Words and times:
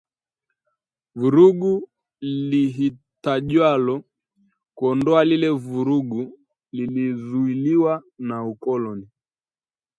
Vurugu 1.19 1.69
lihitajiwalo 2.49 3.95
kuondoa 4.77 5.25
lile 5.25 5.49
vurugu 5.49 6.27
lililozuliwa 6.71 8.03
na 8.17 8.43
ukoloni 8.43 9.09